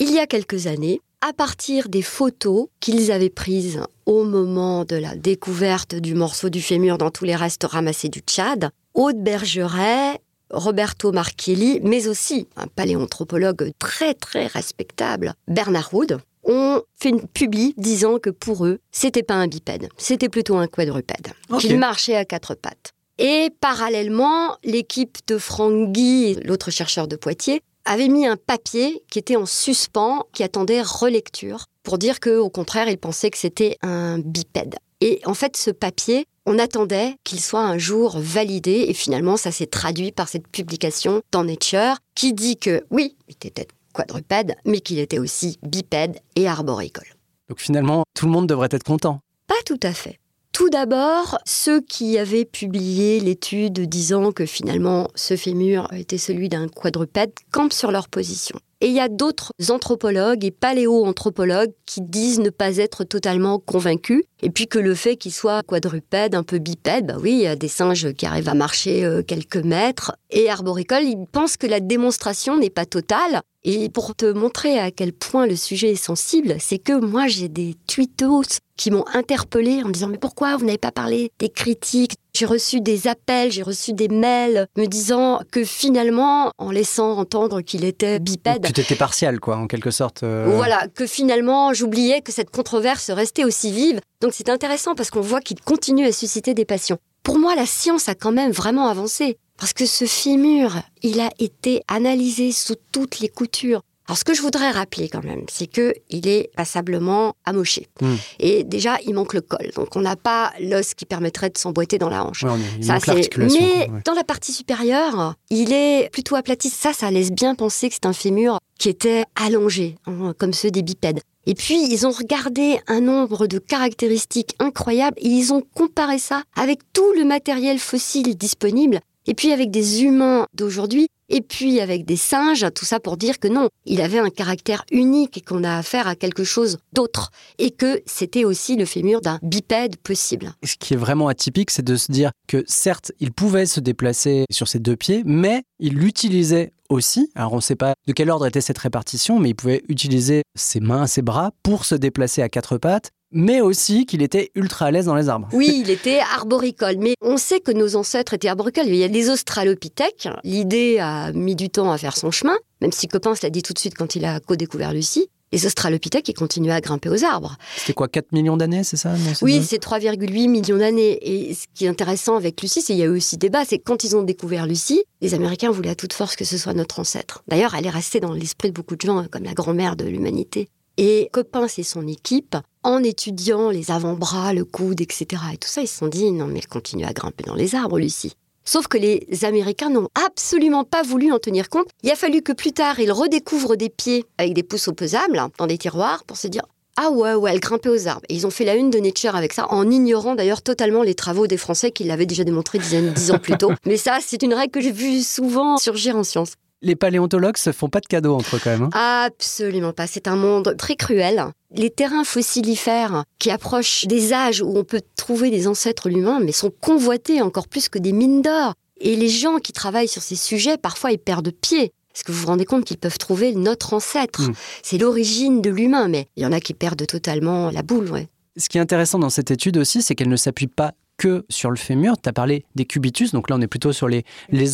Il 0.00 0.12
y 0.12 0.18
a 0.18 0.26
quelques 0.26 0.66
années, 0.66 1.00
à 1.20 1.32
partir 1.32 1.88
des 1.88 2.02
photos 2.02 2.66
qu'ils 2.80 3.12
avaient 3.12 3.30
prises 3.30 3.80
au 4.06 4.24
moment 4.24 4.84
de 4.84 4.96
la 4.96 5.14
découverte 5.14 5.94
du 5.94 6.16
morceau 6.16 6.48
du 6.48 6.60
fémur 6.60 6.98
dans 6.98 7.12
tous 7.12 7.24
les 7.24 7.36
restes 7.36 7.62
ramassés 7.62 8.08
du 8.08 8.18
Tchad, 8.18 8.70
Aude 8.94 9.22
Bergeret, 9.22 10.18
Roberto 10.50 11.12
Marchielli, 11.12 11.78
mais 11.84 12.08
aussi 12.08 12.48
un 12.56 12.66
paléanthropologue 12.66 13.70
très 13.78 14.14
très 14.14 14.48
respectable, 14.48 15.34
Bernard 15.46 15.94
Wood, 15.94 16.18
ont 16.42 16.82
fait 16.96 17.10
une 17.10 17.28
publi 17.28 17.72
disant 17.76 18.18
que 18.18 18.30
pour 18.30 18.66
eux, 18.66 18.80
c'était 18.90 19.22
pas 19.22 19.34
un 19.34 19.46
bipède, 19.46 19.90
c'était 19.96 20.28
plutôt 20.28 20.56
un 20.56 20.66
quadrupède, 20.66 21.28
qu'il 21.60 21.78
marchait 21.78 22.16
à 22.16 22.24
quatre 22.24 22.56
pattes. 22.56 22.94
Et 23.18 23.50
parallèlement, 23.60 24.56
l'équipe 24.62 25.18
de 25.26 25.38
Franck 25.38 25.92
Guy, 25.92 26.36
l'autre 26.44 26.70
chercheur 26.70 27.08
de 27.08 27.16
Poitiers, 27.16 27.62
avait 27.84 28.08
mis 28.08 28.26
un 28.26 28.36
papier 28.36 29.02
qui 29.10 29.18
était 29.18 29.36
en 29.36 29.46
suspens, 29.46 30.24
qui 30.32 30.44
attendait 30.44 30.82
relecture, 30.82 31.66
pour 31.82 31.98
dire 31.98 32.20
qu'au 32.20 32.50
contraire, 32.50 32.88
il 32.88 32.98
pensait 32.98 33.30
que 33.30 33.38
c'était 33.38 33.76
un 33.82 34.18
bipède. 34.18 34.76
Et 35.00 35.20
en 35.24 35.34
fait, 35.34 35.56
ce 35.56 35.70
papier, 35.70 36.26
on 36.46 36.58
attendait 36.58 37.16
qu'il 37.24 37.40
soit 37.40 37.62
un 37.62 37.78
jour 37.78 38.18
validé, 38.18 38.86
et 38.88 38.94
finalement, 38.94 39.36
ça 39.36 39.50
s'est 39.50 39.66
traduit 39.66 40.12
par 40.12 40.28
cette 40.28 40.46
publication 40.46 41.22
dans 41.32 41.44
Nature, 41.44 41.96
qui 42.14 42.32
dit 42.34 42.56
que 42.56 42.84
oui, 42.90 43.16
il 43.28 43.34
était 43.46 43.66
quadrupède, 43.92 44.54
mais 44.64 44.80
qu'il 44.80 44.98
était 44.98 45.18
aussi 45.18 45.58
bipède 45.62 46.18
et 46.36 46.46
arboricole. 46.46 47.08
Donc 47.48 47.58
finalement, 47.60 48.04
tout 48.14 48.26
le 48.26 48.32
monde 48.32 48.46
devrait 48.46 48.68
être 48.70 48.84
content. 48.84 49.20
Pas 49.46 49.54
tout 49.64 49.80
à 49.82 49.92
fait. 49.92 50.18
Tout 50.52 50.70
d'abord, 50.70 51.38
ceux 51.46 51.80
qui 51.80 52.18
avaient 52.18 52.44
publié 52.44 53.20
l'étude 53.20 53.80
disant 53.88 54.32
que 54.32 54.46
finalement 54.46 55.08
ce 55.14 55.36
fémur 55.36 55.88
était 55.92 56.18
celui 56.18 56.48
d'un 56.48 56.68
quadrupède 56.68 57.32
campent 57.52 57.72
sur 57.72 57.90
leur 57.92 58.08
position. 58.08 58.58
Et 58.80 58.86
il 58.86 58.94
y 58.94 59.00
a 59.00 59.08
d'autres 59.08 59.52
anthropologues 59.70 60.44
et 60.44 60.52
paléoanthropologues 60.52 61.72
qui 61.84 62.00
disent 62.00 62.38
ne 62.38 62.50
pas 62.50 62.76
être 62.76 63.02
totalement 63.02 63.58
convaincus. 63.58 64.22
Et 64.40 64.50
puis 64.50 64.68
que 64.68 64.78
le 64.78 64.94
fait 64.94 65.16
qu'il 65.16 65.32
soit 65.32 65.64
quadrupède, 65.64 66.36
un 66.36 66.44
peu 66.44 66.58
bipède, 66.58 67.06
bah 67.06 67.16
oui, 67.20 67.32
il 67.32 67.40
y 67.40 67.46
a 67.48 67.56
des 67.56 67.66
singes 67.66 68.12
qui 68.12 68.24
arrivent 68.24 68.48
à 68.48 68.54
marcher 68.54 69.04
euh, 69.04 69.22
quelques 69.22 69.56
mètres. 69.56 70.12
Et 70.30 70.48
arboricole, 70.48 71.02
ils 71.02 71.26
pensent 71.26 71.56
que 71.56 71.66
la 71.66 71.80
démonstration 71.80 72.56
n'est 72.56 72.70
pas 72.70 72.86
totale. 72.86 73.42
Et 73.64 73.88
pour 73.88 74.14
te 74.14 74.26
montrer 74.26 74.78
à 74.78 74.90
quel 74.90 75.12
point 75.12 75.46
le 75.46 75.56
sujet 75.56 75.92
est 75.92 75.96
sensible, 75.96 76.56
c'est 76.60 76.78
que 76.78 76.92
moi 76.92 77.26
j'ai 77.26 77.48
des 77.48 77.74
tweetos 77.86 78.60
qui 78.76 78.92
m'ont 78.92 79.04
interpellé 79.12 79.82
en 79.82 79.88
me 79.88 79.92
disant 79.92 80.08
mais 80.08 80.18
pourquoi 80.18 80.56
vous 80.56 80.64
n'avez 80.64 80.78
pas 80.78 80.92
parlé 80.92 81.32
des 81.40 81.48
critiques? 81.48 82.14
J'ai 82.34 82.46
reçu 82.46 82.80
des 82.80 83.08
appels, 83.08 83.50
j'ai 83.50 83.64
reçu 83.64 83.92
des 83.92 84.06
mails 84.06 84.68
me 84.76 84.86
disant 84.86 85.40
que 85.50 85.64
finalement, 85.64 86.52
en 86.58 86.70
laissant 86.70 87.18
entendre 87.18 87.60
qu'il 87.62 87.84
était 87.84 88.20
bipède, 88.20 88.72
tu 88.72 88.80
étais 88.80 88.94
partial 88.94 89.40
quoi, 89.40 89.56
en 89.56 89.66
quelque 89.66 89.90
sorte. 89.90 90.22
Euh. 90.22 90.52
Voilà, 90.54 90.86
que 90.94 91.06
finalement 91.06 91.74
j'oubliais 91.74 92.20
que 92.20 92.30
cette 92.30 92.50
controverse 92.50 93.10
restait 93.10 93.44
aussi 93.44 93.72
vive. 93.72 94.00
Donc 94.20 94.32
c'est 94.34 94.48
intéressant 94.50 94.94
parce 94.94 95.10
qu'on 95.10 95.20
voit 95.20 95.40
qu'il 95.40 95.60
continue 95.60 96.06
à 96.06 96.12
susciter 96.12 96.54
des 96.54 96.64
passions. 96.64 96.98
Pour 97.24 97.38
moi, 97.38 97.54
la 97.54 97.66
science 97.66 98.08
a 98.08 98.14
quand 98.14 98.32
même 98.32 98.52
vraiment 98.52 98.86
avancé. 98.86 99.36
Parce 99.58 99.72
que 99.72 99.86
ce 99.86 100.04
fémur, 100.06 100.76
il 101.02 101.20
a 101.20 101.30
été 101.38 101.82
analysé 101.88 102.52
sous 102.52 102.76
toutes 102.92 103.20
les 103.20 103.28
coutures. 103.28 103.82
Alors, 104.06 104.16
ce 104.16 104.24
que 104.24 104.32
je 104.32 104.40
voudrais 104.40 104.70
rappeler 104.70 105.10
quand 105.10 105.22
même, 105.22 105.44
c'est 105.52 105.66
que 105.66 105.92
il 106.08 106.26
est 106.28 106.50
passablement 106.56 107.34
amoché. 107.44 107.88
Hmm. 108.00 108.14
Et 108.38 108.64
déjà, 108.64 108.96
il 109.06 109.12
manque 109.12 109.34
le 109.34 109.42
col. 109.42 109.70
Donc, 109.76 109.96
on 109.96 110.00
n'a 110.00 110.16
pas 110.16 110.50
l'os 110.60 110.94
qui 110.94 111.04
permettrait 111.04 111.50
de 111.50 111.58
s'emboîter 111.58 111.98
dans 111.98 112.08
la 112.08 112.24
hanche. 112.24 112.42
Ouais, 112.44 112.50
Ça, 112.80 112.98
c'est- 113.00 113.36
Mais 113.36 113.50
ouais. 113.50 113.88
dans 114.06 114.14
la 114.14 114.24
partie 114.24 114.52
supérieure, 114.52 115.34
il 115.50 115.74
est 115.74 116.08
plutôt 116.10 116.36
aplati. 116.36 116.70
Ça, 116.70 116.94
ça 116.94 117.10
laisse 117.10 117.30
bien 117.32 117.54
penser 117.54 117.88
que 117.90 117.94
c'est 117.96 118.06
un 118.06 118.14
fémur 118.14 118.58
qui 118.78 118.88
était 118.88 119.24
allongé, 119.34 119.96
hein, 120.06 120.32
comme 120.38 120.54
ceux 120.54 120.70
des 120.70 120.82
bipèdes. 120.82 121.20
Et 121.44 121.54
puis, 121.54 121.78
ils 121.90 122.06
ont 122.06 122.10
regardé 122.10 122.78
un 122.86 123.00
nombre 123.00 123.46
de 123.46 123.58
caractéristiques 123.58 124.54
incroyables 124.58 125.16
et 125.20 125.28
ils 125.28 125.52
ont 125.52 125.62
comparé 125.74 126.18
ça 126.18 126.42
avec 126.56 126.78
tout 126.92 127.12
le 127.16 127.24
matériel 127.24 127.78
fossile 127.78 128.36
disponible, 128.36 129.00
et 129.28 129.34
puis 129.34 129.52
avec 129.52 129.70
des 129.70 130.02
humains 130.04 130.46
d'aujourd'hui, 130.54 131.08
et 131.28 131.42
puis 131.42 131.80
avec 131.80 132.06
des 132.06 132.16
singes, 132.16 132.66
tout 132.74 132.86
ça 132.86 132.98
pour 132.98 133.18
dire 133.18 133.38
que 133.38 133.46
non, 133.46 133.68
il 133.84 134.00
avait 134.00 134.18
un 134.18 134.30
caractère 134.30 134.84
unique 134.90 135.36
et 135.36 135.40
qu'on 135.42 135.64
a 135.64 135.76
affaire 135.76 136.08
à 136.08 136.16
quelque 136.16 136.44
chose 136.44 136.78
d'autre, 136.94 137.30
et 137.58 137.70
que 137.70 138.00
c'était 138.06 138.46
aussi 138.46 138.76
le 138.76 138.86
fémur 138.86 139.20
d'un 139.20 139.38
bipède 139.42 139.98
possible. 139.98 140.54
Ce 140.64 140.76
qui 140.76 140.94
est 140.94 140.96
vraiment 140.96 141.28
atypique, 141.28 141.70
c'est 141.70 141.84
de 141.84 141.96
se 141.96 142.10
dire 142.10 142.30
que 142.46 142.64
certes, 142.66 143.12
il 143.20 143.32
pouvait 143.32 143.66
se 143.66 143.80
déplacer 143.80 144.46
sur 144.50 144.66
ses 144.66 144.78
deux 144.78 144.96
pieds, 144.96 145.22
mais 145.26 145.62
il 145.78 145.94
l'utilisait 145.94 146.72
aussi. 146.88 147.30
Alors 147.34 147.52
on 147.52 147.56
ne 147.56 147.60
sait 147.60 147.76
pas 147.76 147.92
de 148.06 148.12
quel 148.14 148.30
ordre 148.30 148.46
était 148.46 148.62
cette 148.62 148.78
répartition, 148.78 149.38
mais 149.38 149.50
il 149.50 149.54
pouvait 149.54 149.82
utiliser 149.88 150.42
ses 150.56 150.80
mains, 150.80 151.06
ses 151.06 151.20
bras 151.20 151.50
pour 151.62 151.84
se 151.84 151.94
déplacer 151.94 152.40
à 152.40 152.48
quatre 152.48 152.78
pattes, 152.78 153.10
mais 153.30 153.60
aussi 153.60 154.06
qu'il 154.06 154.22
était 154.22 154.50
ultra 154.54 154.86
à 154.86 154.90
l'aise 154.90 155.06
dans 155.06 155.14
les 155.14 155.28
arbres. 155.28 155.48
Oui, 155.52 155.82
il 155.84 155.90
était 155.90 156.20
arboricole, 156.34 156.96
mais 156.98 157.14
on 157.20 157.36
sait 157.36 157.60
que 157.60 157.72
nos 157.72 157.96
ancêtres 157.96 158.34
étaient 158.34 158.48
arboricoles. 158.48 158.86
Il 158.86 158.96
y 158.96 159.04
a 159.04 159.08
des 159.08 159.30
australopithèques. 159.30 160.28
L'idée 160.44 160.98
a 160.98 161.32
mis 161.32 161.56
du 161.56 161.68
temps 161.68 161.92
à 161.92 161.98
faire 161.98 162.16
son 162.16 162.30
chemin, 162.30 162.56
même 162.80 162.92
si 162.92 163.08
Coppens 163.08 163.34
l'a 163.42 163.50
dit 163.50 163.62
tout 163.62 163.72
de 163.72 163.78
suite 163.78 163.94
quand 163.94 164.14
il 164.16 164.24
a 164.24 164.40
co-découvert 164.40 164.92
Lucie. 164.92 165.28
Les 165.50 165.64
australopithèques, 165.64 166.28
ils 166.28 166.34
continuaient 166.34 166.72
à 166.72 166.80
grimper 166.82 167.08
aux 167.08 167.24
arbres. 167.24 167.56
C'était 167.76 167.94
quoi, 167.94 168.06
4 168.06 168.32
millions 168.32 168.58
d'années, 168.58 168.84
c'est 168.84 168.98
ça 168.98 169.14
non, 169.14 169.32
Oui, 169.40 169.62
c'est 169.64 169.82
3,8 169.82 170.48
millions 170.48 170.76
d'années. 170.76 171.18
Et 171.22 171.54
ce 171.54 171.64
qui 171.74 171.86
est 171.86 171.88
intéressant 171.88 172.36
avec 172.36 172.60
Lucie, 172.60 172.82
c'est 172.82 172.92
qu'il 172.92 172.98
y 172.98 173.02
a 173.02 173.06
eu 173.06 173.16
aussi 173.16 173.38
débat, 173.38 173.64
c'est 173.66 173.78
quand 173.78 174.04
ils 174.04 174.14
ont 174.14 174.22
découvert 174.22 174.66
Lucie, 174.66 175.04
les 175.22 175.32
Américains 175.32 175.70
voulaient 175.70 175.90
à 175.90 175.94
toute 175.94 176.12
force 176.12 176.36
que 176.36 176.44
ce 176.44 176.58
soit 176.58 176.74
notre 176.74 177.00
ancêtre. 177.00 177.42
D'ailleurs, 177.48 177.74
elle 177.74 177.86
est 177.86 177.90
restée 177.90 178.20
dans 178.20 178.32
l'esprit 178.34 178.68
de 178.68 178.74
beaucoup 178.74 178.96
de 178.96 179.00
gens 179.00 179.24
comme 179.30 179.44
la 179.44 179.54
grand-mère 179.54 179.96
de 179.96 180.04
l'humanité. 180.04 180.68
Et 181.00 181.30
Coppens 181.32 181.78
et 181.78 181.84
son 181.84 182.08
équipe, 182.08 182.56
en 182.82 183.04
étudiant 183.04 183.70
les 183.70 183.92
avant-bras, 183.92 184.52
le 184.52 184.64
coude, 184.64 185.00
etc., 185.00 185.40
et 185.54 185.56
tout 185.56 185.68
ça, 185.68 185.80
ils 185.80 185.86
se 185.86 185.98
sont 185.98 186.08
dit, 186.08 186.32
non 186.32 186.48
mais 186.48 186.58
elle 186.58 186.66
continue 186.66 187.04
à 187.04 187.12
grimper 187.12 187.44
dans 187.44 187.54
les 187.54 187.76
arbres, 187.76 188.00
Lucie. 188.00 188.34
Sauf 188.64 188.88
que 188.88 188.98
les 188.98 189.44
Américains 189.44 189.90
n'ont 189.90 190.08
absolument 190.26 190.82
pas 190.82 191.02
voulu 191.02 191.32
en 191.32 191.38
tenir 191.38 191.68
compte. 191.68 191.86
Il 192.02 192.10
a 192.10 192.16
fallu 192.16 192.42
que 192.42 192.52
plus 192.52 192.72
tard, 192.72 192.98
ils 192.98 193.12
redécouvrent 193.12 193.76
des 193.76 193.88
pieds 193.88 194.24
avec 194.38 194.54
des 194.54 194.64
pouces 194.64 194.88
opposables 194.88 195.38
hein, 195.38 195.50
dans 195.56 195.68
des 195.68 195.78
tiroirs 195.78 196.24
pour 196.24 196.36
se 196.36 196.48
dire 196.48 196.64
ah 197.00 197.12
ouais, 197.12 197.34
ouais, 197.34 197.52
elle 197.52 197.60
grimpait 197.60 197.88
aux 197.88 198.08
arbres. 198.08 198.26
Et 198.28 198.34
ils 198.34 198.44
ont 198.44 198.50
fait 198.50 198.64
la 198.64 198.74
une 198.74 198.90
de 198.90 198.98
Nature 198.98 199.36
avec 199.36 199.52
ça, 199.52 199.72
en 199.72 199.88
ignorant 199.88 200.34
d'ailleurs 200.34 200.62
totalement 200.62 201.04
les 201.04 201.14
travaux 201.14 201.46
des 201.46 201.56
Français 201.56 201.92
qui 201.92 202.02
l'avaient 202.02 202.26
déjà 202.26 202.42
démontré 202.42 202.80
dix, 202.80 202.96
dix 203.14 203.30
ans 203.30 203.38
plus 203.38 203.56
tôt. 203.56 203.70
Mais 203.86 203.96
ça, 203.96 204.18
c'est 204.20 204.42
une 204.42 204.52
règle 204.52 204.72
que 204.72 204.80
j'ai 204.80 204.90
vue 204.90 205.22
souvent 205.22 205.76
surgir 205.76 206.16
en 206.16 206.24
science. 206.24 206.54
Les 206.80 206.94
paléontologues 206.94 207.56
se 207.56 207.72
font 207.72 207.88
pas 207.88 208.00
de 208.00 208.06
cadeaux 208.06 208.34
entre 208.34 208.56
eux 208.56 208.60
quand 208.62 208.70
même. 208.70 208.88
hein. 208.92 209.24
Absolument 209.26 209.92
pas. 209.92 210.06
C'est 210.06 210.28
un 210.28 210.36
monde 210.36 210.76
très 210.78 210.94
cruel. 210.94 211.44
Les 211.74 211.90
terrains 211.90 212.22
fossilifères 212.24 213.24
qui 213.38 213.50
approchent 213.50 214.06
des 214.06 214.32
âges 214.32 214.62
où 214.62 214.76
on 214.76 214.84
peut 214.84 215.02
trouver 215.16 215.50
des 215.50 215.66
ancêtres 215.66 216.06
humains, 216.06 216.38
mais 216.40 216.52
sont 216.52 216.72
convoités 216.80 217.42
encore 217.42 217.66
plus 217.68 217.88
que 217.88 217.98
des 217.98 218.12
mines 218.12 218.42
d'or. 218.42 218.74
Et 219.00 219.16
les 219.16 219.28
gens 219.28 219.58
qui 219.58 219.72
travaillent 219.72 220.08
sur 220.08 220.22
ces 220.22 220.36
sujets, 220.36 220.76
parfois, 220.76 221.10
ils 221.12 221.18
perdent 221.18 221.50
pied. 221.50 221.92
Est-ce 222.14 222.24
que 222.24 222.32
vous 222.32 222.40
vous 222.42 222.46
rendez 222.46 222.64
compte 222.64 222.84
qu'ils 222.84 222.96
peuvent 222.98 223.18
trouver 223.18 223.54
notre 223.54 223.94
ancêtre? 223.94 224.42
Mm. 224.42 224.54
C'est 224.82 224.98
l'origine 224.98 225.60
de 225.62 225.70
l'humain, 225.70 226.08
mais 226.08 226.26
il 226.36 226.42
y 226.42 226.46
en 226.46 226.52
a 226.52 226.60
qui 226.60 226.74
perdent 226.74 227.06
totalement 227.06 227.70
la 227.70 227.82
boule. 227.82 228.10
Ouais. 228.10 228.28
Ce 228.56 228.68
qui 228.68 228.78
est 228.78 228.80
intéressant 228.80 229.18
dans 229.18 229.30
cette 229.30 229.50
étude 229.50 229.76
aussi, 229.78 230.02
c'est 230.02 230.14
qu'elle 230.14 230.28
ne 230.28 230.36
s'appuie 230.36 230.66
pas 230.66 230.94
que 231.18 231.44
sur 231.50 231.70
le 231.70 231.76
fémur. 231.76 232.14
Tu 232.22 232.28
as 232.28 232.32
parlé 232.32 232.64
des 232.74 232.86
cubitus, 232.86 233.32
donc 233.32 233.50
là 233.50 233.56
on 233.56 233.60
est 233.60 233.66
plutôt 233.66 233.92
sur 233.92 234.08
les, 234.08 234.24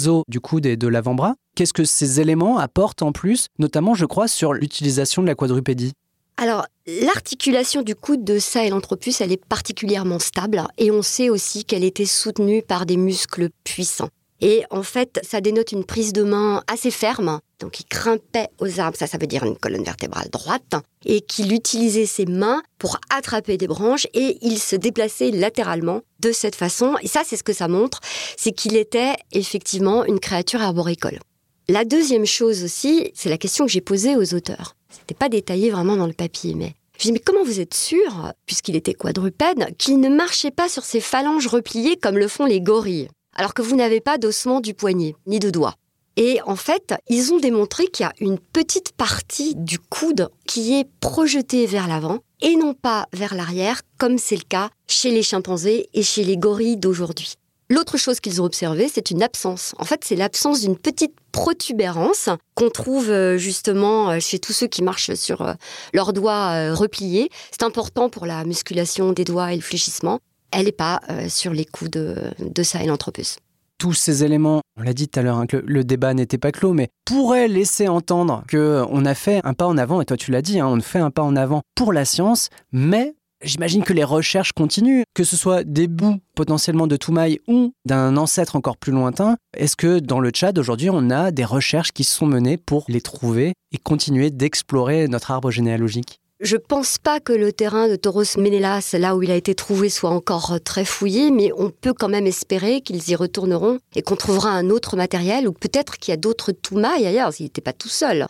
os 0.08 0.22
du 0.28 0.38
coude 0.38 0.66
et 0.66 0.76
de 0.76 0.86
l'avant-bras. 0.86 1.34
Qu'est-ce 1.56 1.72
que 1.72 1.84
ces 1.84 2.20
éléments 2.20 2.58
apportent 2.58 3.02
en 3.02 3.10
plus, 3.10 3.48
notamment 3.58 3.94
je 3.94 4.06
crois 4.06 4.28
sur 4.28 4.52
l'utilisation 4.52 5.22
de 5.22 5.26
la 5.26 5.34
quadrupédie? 5.34 5.92
Alors, 6.36 6.66
l'articulation 6.86 7.82
du 7.82 7.94
coude 7.94 8.24
de 8.24 8.38
Sahelanthropus, 8.38 9.20
elle 9.20 9.32
est 9.32 9.44
particulièrement 9.44 10.18
stable 10.18 10.62
et 10.78 10.90
on 10.90 11.02
sait 11.02 11.30
aussi 11.30 11.64
qu'elle 11.64 11.84
était 11.84 12.06
soutenue 12.06 12.62
par 12.62 12.86
des 12.86 12.96
muscles 12.96 13.50
puissants. 13.62 14.10
Et 14.40 14.64
en 14.70 14.82
fait, 14.82 15.20
ça 15.22 15.40
dénote 15.40 15.72
une 15.72 15.84
prise 15.84 16.12
de 16.12 16.22
main 16.22 16.62
assez 16.66 16.90
ferme. 16.90 17.38
Donc, 17.60 17.80
il 17.80 17.86
grimpait 17.88 18.48
aux 18.58 18.80
arbres, 18.80 18.96
ça, 18.96 19.06
ça 19.06 19.16
veut 19.16 19.26
dire 19.26 19.44
une 19.44 19.56
colonne 19.56 19.84
vertébrale 19.84 20.28
droite, 20.28 20.74
et 21.06 21.20
qu'il 21.20 21.52
utilisait 21.52 22.04
ses 22.04 22.26
mains 22.26 22.62
pour 22.78 22.98
attraper 23.10 23.56
des 23.56 23.68
branches 23.68 24.06
et 24.12 24.38
il 24.42 24.58
se 24.58 24.76
déplaçait 24.76 25.30
latéralement 25.30 26.02
de 26.24 26.32
cette 26.32 26.56
façon. 26.56 26.96
Et 27.02 27.08
ça, 27.08 27.22
c'est 27.24 27.36
ce 27.36 27.42
que 27.42 27.52
ça 27.52 27.68
montre, 27.68 28.00
c'est 28.36 28.52
qu'il 28.52 28.76
était 28.76 29.14
effectivement 29.32 30.04
une 30.04 30.20
créature 30.20 30.62
arboricole. 30.62 31.20
La 31.68 31.84
deuxième 31.84 32.26
chose 32.26 32.64
aussi, 32.64 33.10
c'est 33.14 33.30
la 33.30 33.38
question 33.38 33.66
que 33.66 33.72
j'ai 33.72 33.80
posée 33.80 34.16
aux 34.16 34.34
auteurs. 34.34 34.76
C'était 34.90 35.14
pas 35.14 35.28
détaillé 35.28 35.70
vraiment 35.70 35.96
dans 35.96 36.06
le 36.06 36.12
papier, 36.12 36.54
mais 36.54 36.74
je 36.98 37.04
dis 37.04 37.12
mais 37.12 37.18
comment 37.18 37.44
vous 37.44 37.60
êtes 37.60 37.74
sûr, 37.74 38.32
puisqu'il 38.46 38.76
était 38.76 38.94
quadrupède, 38.94 39.74
qu'il 39.78 40.00
ne 40.00 40.08
marchait 40.08 40.50
pas 40.50 40.68
sur 40.68 40.84
ses 40.84 41.00
phalanges 41.00 41.46
repliées 41.46 41.96
comme 41.96 42.18
le 42.18 42.28
font 42.28 42.46
les 42.46 42.60
gorilles, 42.60 43.08
alors 43.34 43.54
que 43.54 43.62
vous 43.62 43.76
n'avez 43.76 44.00
pas 44.00 44.18
d'ossement 44.18 44.60
du 44.60 44.74
poignet 44.74 45.14
ni 45.26 45.38
de 45.38 45.50
doigt? 45.50 45.74
Et 46.16 46.40
en 46.46 46.54
fait, 46.54 46.94
ils 47.08 47.32
ont 47.32 47.40
démontré 47.40 47.86
qu'il 47.86 48.04
y 48.04 48.08
a 48.08 48.12
une 48.20 48.38
petite 48.38 48.92
partie 48.92 49.54
du 49.56 49.78
coude 49.80 50.28
qui 50.46 50.74
est 50.74 50.88
projetée 51.00 51.66
vers 51.66 51.88
l'avant 51.88 52.20
et 52.44 52.56
non 52.56 52.74
pas 52.74 53.06
vers 53.12 53.34
l'arrière, 53.34 53.80
comme 53.98 54.18
c'est 54.18 54.36
le 54.36 54.42
cas 54.46 54.68
chez 54.86 55.10
les 55.10 55.22
chimpanzés 55.22 55.88
et 55.94 56.02
chez 56.02 56.22
les 56.22 56.36
gorilles 56.36 56.76
d'aujourd'hui. 56.76 57.34
L'autre 57.70 57.96
chose 57.96 58.20
qu'ils 58.20 58.42
ont 58.42 58.44
observée, 58.44 58.88
c'est 58.92 59.10
une 59.10 59.22
absence. 59.22 59.74
En 59.78 59.84
fait, 59.84 60.04
c'est 60.04 60.14
l'absence 60.14 60.60
d'une 60.60 60.76
petite 60.76 61.14
protubérance 61.32 62.28
qu'on 62.54 62.68
trouve 62.68 63.10
euh, 63.10 63.38
justement 63.38 64.10
euh, 64.10 64.20
chez 64.20 64.38
tous 64.38 64.52
ceux 64.52 64.66
qui 64.66 64.82
marchent 64.82 65.14
sur 65.14 65.40
euh, 65.40 65.54
leurs 65.94 66.12
doigts 66.12 66.74
repliés. 66.74 67.30
C'est 67.50 67.62
important 67.62 68.10
pour 68.10 68.26
la 68.26 68.44
musculation 68.44 69.12
des 69.12 69.24
doigts 69.24 69.54
et 69.54 69.56
le 69.56 69.62
fléchissement. 69.62 70.20
Elle 70.52 70.66
n'est 70.66 70.72
pas 70.72 71.00
sur 71.28 71.52
les 71.52 71.64
coups 71.64 71.90
de, 71.90 72.30
de 72.38 72.62
Sahelanthropus. 72.62 73.38
Tous 73.84 73.92
ces 73.92 74.24
éléments, 74.24 74.62
on 74.78 74.82
l'a 74.82 74.94
dit 74.94 75.08
tout 75.08 75.20
à 75.20 75.22
l'heure, 75.22 75.36
hein, 75.36 75.46
que 75.46 75.58
le, 75.58 75.84
débat 75.84 76.14
n'était 76.14 76.38
pas 76.38 76.52
clos, 76.52 76.72
mais 76.72 76.88
pourraient 77.04 77.48
laisser 77.48 77.86
entendre 77.86 78.42
qu'on 78.50 79.04
a 79.04 79.14
fait 79.14 79.42
un 79.44 79.52
pas 79.52 79.66
en 79.66 79.76
avant, 79.76 80.00
et 80.00 80.06
toi 80.06 80.16
tu 80.16 80.30
l'as 80.30 80.40
dit, 80.40 80.58
hein, 80.58 80.68
on 80.68 80.80
fait 80.80 81.00
un 81.00 81.10
pas 81.10 81.20
en 81.20 81.36
avant 81.36 81.60
pour 81.74 81.92
la 81.92 82.06
science, 82.06 82.48
mais 82.72 83.14
J'imagine 83.42 83.82
que 83.82 83.92
les 83.92 84.04
recherches 84.04 84.52
continuent, 84.52 85.02
que 85.12 85.22
ce 85.22 85.36
soit 85.36 85.64
des 85.64 85.86
bouts 85.86 86.16
potentiellement 86.34 86.86
de 86.86 86.96
Toumaï 86.96 87.40
ou 87.46 87.74
d'un 87.84 88.16
ancêtre 88.16 88.56
encore 88.56 88.78
plus 88.78 88.92
lointain. 88.92 89.36
Est-ce 89.54 89.76
que 89.76 89.98
dans 89.98 90.18
le 90.18 90.30
Tchad 90.30 90.58
aujourd'hui, 90.58 90.88
on 90.88 91.10
a 91.10 91.30
des 91.30 91.44
recherches 91.44 91.92
qui 91.92 92.04
sont 92.04 92.24
menées 92.24 92.56
pour 92.56 92.86
les 92.88 93.02
trouver 93.02 93.52
et 93.70 93.76
continuer 93.76 94.30
d'explorer 94.30 95.08
notre 95.08 95.30
arbre 95.30 95.50
généalogique? 95.50 96.20
Je 96.44 96.58
pense 96.58 96.98
pas 96.98 97.20
que 97.20 97.32
le 97.32 97.52
terrain 97.52 97.88
de 97.88 97.96
Toros 97.96 98.36
Menelas, 98.36 98.94
là 98.98 99.16
où 99.16 99.22
il 99.22 99.30
a 99.30 99.34
été 99.34 99.54
trouvé, 99.54 99.88
soit 99.88 100.10
encore 100.10 100.58
très 100.62 100.84
fouillé, 100.84 101.30
mais 101.30 101.50
on 101.56 101.70
peut 101.70 101.94
quand 101.94 102.08
même 102.08 102.26
espérer 102.26 102.82
qu'ils 102.82 103.08
y 103.08 103.16
retourneront 103.16 103.78
et 103.96 104.02
qu'on 104.02 104.14
trouvera 104.14 104.50
un 104.50 104.68
autre 104.68 104.96
matériel, 104.96 105.48
ou 105.48 105.52
peut-être 105.52 105.96
qu'il 105.96 106.12
y 106.12 106.14
a 106.14 106.18
d'autres 106.18 106.52
Toumaï 106.52 107.06
ailleurs, 107.06 107.32
il 107.40 107.44
n'était 107.44 107.62
pas 107.62 107.72
tout 107.72 107.88
seul, 107.88 108.26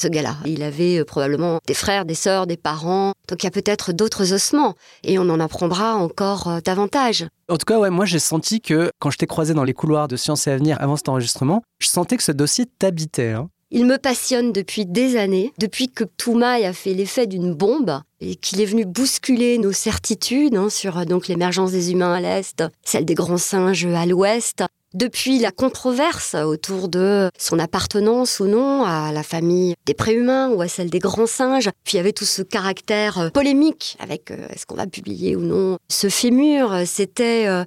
ce 0.00 0.08
gars-là. 0.08 0.36
Il 0.46 0.62
avait 0.62 1.00
euh, 1.00 1.04
probablement 1.04 1.60
des 1.66 1.74
frères, 1.74 2.06
des 2.06 2.14
sœurs, 2.14 2.46
des 2.46 2.56
parents, 2.56 3.12
donc 3.28 3.42
il 3.42 3.46
y 3.46 3.48
a 3.48 3.50
peut-être 3.52 3.92
d'autres 3.92 4.32
ossements, 4.32 4.74
et 5.04 5.18
on 5.18 5.28
en 5.28 5.38
apprendra 5.38 5.96
encore 5.96 6.48
euh, 6.48 6.60
davantage. 6.64 7.26
En 7.50 7.58
tout 7.58 7.66
cas, 7.66 7.78
ouais, 7.78 7.90
moi 7.90 8.06
j'ai 8.06 8.18
senti 8.18 8.62
que 8.62 8.90
quand 8.98 9.10
je 9.10 9.18
t'ai 9.18 9.26
croisé 9.26 9.52
dans 9.52 9.64
les 9.64 9.74
couloirs 9.74 10.08
de 10.08 10.16
Sciences 10.16 10.46
et 10.46 10.50
Avenir 10.50 10.78
avant 10.80 10.96
cet 10.96 11.10
enregistrement, 11.10 11.62
je 11.80 11.88
sentais 11.88 12.16
que 12.16 12.22
ce 12.22 12.32
dossier 12.32 12.64
t'habitait. 12.64 13.32
Hein. 13.32 13.50
Il 13.70 13.84
me 13.84 13.98
passionne 13.98 14.50
depuis 14.50 14.86
des 14.86 15.18
années, 15.18 15.52
depuis 15.58 15.90
que 15.90 16.04
Toumaï 16.04 16.64
a 16.64 16.72
fait 16.72 16.94
l'effet 16.94 17.26
d'une 17.26 17.52
bombe 17.52 18.00
et 18.18 18.34
qu'il 18.34 18.62
est 18.62 18.66
venu 18.66 18.86
bousculer 18.86 19.58
nos 19.58 19.72
certitudes 19.72 20.56
hein, 20.56 20.70
sur 20.70 21.04
donc 21.04 21.28
l'émergence 21.28 21.70
des 21.70 21.92
humains 21.92 22.14
à 22.14 22.20
l'est, 22.20 22.64
celle 22.82 23.04
des 23.04 23.14
grands 23.14 23.36
singes 23.36 23.84
à 23.84 24.06
l'ouest. 24.06 24.64
Depuis 24.94 25.38
la 25.38 25.50
controverse 25.50 26.34
autour 26.34 26.88
de 26.88 27.28
son 27.38 27.58
appartenance 27.58 28.40
ou 28.40 28.46
non 28.46 28.84
à 28.84 29.12
la 29.12 29.22
famille 29.22 29.74
des 29.84 29.92
préhumains 29.92 30.48
ou 30.48 30.62
à 30.62 30.68
celle 30.68 30.88
des 30.88 30.98
grands 30.98 31.26
singes, 31.26 31.68
puis 31.84 31.94
il 31.94 31.96
y 31.98 32.00
avait 32.00 32.14
tout 32.14 32.24
ce 32.24 32.40
caractère 32.40 33.18
euh, 33.18 33.28
polémique 33.28 33.98
avec 34.00 34.30
euh, 34.30 34.48
est-ce 34.48 34.64
qu'on 34.64 34.76
va 34.76 34.86
publier 34.86 35.36
ou 35.36 35.42
non 35.42 35.76
ce 35.90 36.08
fémur. 36.08 36.74
C'était 36.86 37.46
euh, 37.48 37.66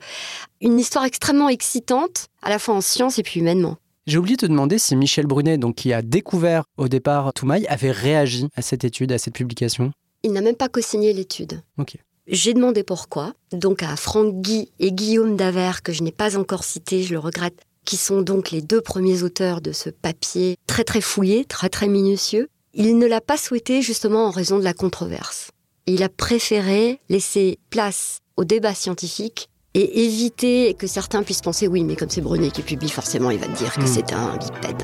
une 0.62 0.80
histoire 0.80 1.06
extrêmement 1.06 1.50
excitante, 1.50 2.26
à 2.42 2.50
la 2.50 2.58
fois 2.58 2.74
en 2.74 2.82
science 2.82 3.20
et 3.20 3.24
puis 3.24 3.40
humainement. 3.40 3.78
J'ai 4.08 4.18
oublié 4.18 4.36
de 4.36 4.42
te 4.42 4.46
demander 4.48 4.80
si 4.80 4.96
Michel 4.96 5.28
Brunet, 5.28 5.60
donc 5.60 5.76
qui 5.76 5.94
a 5.94 6.02
découvert 6.02 6.64
au 6.78 6.88
départ 6.88 7.34
Toumaï, 7.34 7.68
avait 7.68 7.92
réagi 7.92 8.48
à 8.56 8.64
cette 8.64 8.84
étude, 8.84 9.12
à 9.12 9.20
cette 9.20 9.36
publication. 9.36 9.92
Il 10.24 10.34
n'a 10.34 10.42
même 10.42 10.56
pas 10.56 10.70
co-signé 10.70 11.14
l'étude. 11.14 11.62
Ok. 11.78 11.98
J'ai 12.26 12.56
demandé 12.56 12.84
pourquoi, 12.84 13.34
donc 13.52 13.84
à 13.84 13.96
Franck 13.96 14.42
Guy 14.42 14.72
et 14.80 14.92
Guillaume 14.92 15.36
Davert, 15.36 15.84
que 15.84 15.94
je 15.94 16.02
n'ai 16.02 16.12
pas 16.12 16.36
encore 16.36 16.64
cité, 16.64 17.04
je 17.04 17.14
le 17.14 17.20
regrette, 17.20 17.62
qui 17.86 17.96
sont 17.96 18.24
donc 18.24 18.50
les 18.50 18.62
deux 18.62 18.82
premiers 18.82 19.22
auteurs 19.22 19.62
de 19.62 19.72
ce 19.72 19.92
papier 19.92 20.56
très 20.66 20.84
très 20.84 21.02
fouillé, 21.02 21.46
très 21.46 21.70
très 21.70 21.88
minutieux. 21.88 22.48
il 22.74 22.98
ne 22.98 23.06
l'a 23.06 23.22
pas 23.22 23.38
souhaité 23.38 23.84
justement 23.84 24.26
en 24.26 24.32
raison 24.32 24.58
de 24.58 24.64
la 24.64 24.74
controverse. 24.74 25.52
Il 25.86 26.02
a 26.02 26.10
préféré 26.10 27.00
laisser 27.10 27.60
place 27.70 28.20
au 28.36 28.46
débat 28.46 28.74
scientifique 28.74 29.50
et 29.74 30.04
éviter 30.06 30.74
que 30.74 30.88
certains 30.88 31.24
puissent 31.24 31.42
penser 31.42 31.68
oui, 31.68 31.84
mais 31.84 31.96
comme 31.96 32.10
c'est 32.10 32.22
Brunet 32.22 32.52
qui 32.52 32.62
publie, 32.62 32.90
forcément, 32.90 33.30
il 33.32 33.40
va 33.40 33.48
te 33.48 33.58
dire 33.58 33.74
que 33.74 33.82
Hmm. 33.82 33.88
c'est 33.88 34.14
un 34.14 34.38
bipède. 34.38 34.84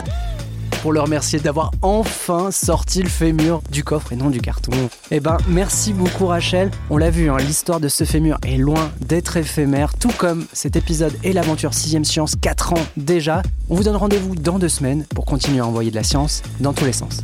Pour 0.81 0.93
le 0.93 0.99
remercier 1.01 1.39
d'avoir 1.39 1.71
enfin 1.81 2.51
sorti 2.51 3.01
le 3.01 3.09
fémur 3.09 3.61
du 3.71 3.83
coffre 3.83 4.13
et 4.13 4.15
non 4.15 4.29
du 4.29 4.39
carton. 4.39 4.71
Eh 5.11 5.19
ben, 5.19 5.37
merci 5.49 5.91
beaucoup 5.91 6.27
Rachel. 6.27 6.69
On 6.91 6.97
l'a 6.97 7.09
vu, 7.09 7.29
hein, 7.31 7.37
l'histoire 7.37 7.79
de 7.79 7.87
ce 7.89 8.03
fémur 8.03 8.37
est 8.45 8.57
loin 8.57 8.91
d'être 9.01 9.37
éphémère, 9.37 9.93
tout 9.97 10.11
comme 10.17 10.45
cet 10.53 10.75
épisode 10.75 11.13
et 11.23 11.33
l'aventure 11.33 11.71
6ème 11.71 12.03
Science, 12.03 12.35
4 12.39 12.73
ans 12.73 12.85
déjà. 12.95 13.41
On 13.69 13.75
vous 13.75 13.83
donne 13.83 13.95
rendez-vous 13.95 14.35
dans 14.35 14.59
deux 14.59 14.69
semaines 14.69 15.05
pour 15.15 15.25
continuer 15.25 15.59
à 15.59 15.65
envoyer 15.65 15.89
de 15.89 15.95
la 15.95 16.03
science 16.03 16.43
dans 16.59 16.73
tous 16.73 16.85
les 16.85 16.93
sens. 16.93 17.23